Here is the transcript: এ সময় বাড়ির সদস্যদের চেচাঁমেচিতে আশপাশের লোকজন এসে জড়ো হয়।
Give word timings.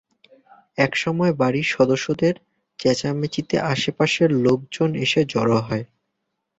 এ 0.77 0.87
সময় 0.95 1.33
বাড়ির 1.33 1.67
সদস্যদের 1.69 2.33
চেচাঁমেচিতে 2.79 3.55
আশপাশের 3.71 4.29
লোকজন 4.45 4.89
এসে 4.95 5.21
জড়ো 5.25 5.59
হয়। 5.59 5.85